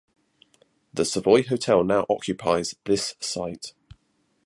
[0.91, 3.75] The Savoy Hotel now occupies this site.